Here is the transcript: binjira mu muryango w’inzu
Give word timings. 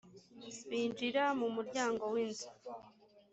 binjira 0.69 1.23
mu 1.39 1.47
muryango 1.55 2.03
w’inzu 2.13 2.47